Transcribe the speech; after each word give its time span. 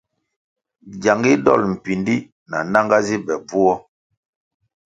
Giangu 1.01 1.33
dol 1.45 1.61
mpíndí 1.73 2.15
na 2.49 2.57
nanga 2.71 2.97
zi 3.07 3.15
be 3.25 3.33
bvuo. 3.47 3.73